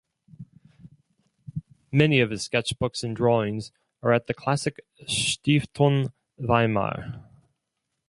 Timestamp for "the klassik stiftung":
4.25-6.11